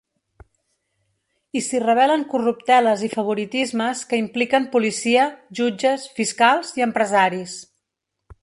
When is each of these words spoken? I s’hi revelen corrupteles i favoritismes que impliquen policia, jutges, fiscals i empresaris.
I 1.59 1.61
s’hi 1.65 1.81
revelen 1.83 2.23
corrupteles 2.31 3.03
i 3.07 3.09
favoritismes 3.17 4.03
que 4.13 4.23
impliquen 4.25 4.67
policia, 4.75 5.29
jutges, 5.61 6.11
fiscals 6.21 6.77
i 6.81 6.89
empresaris. 6.91 7.59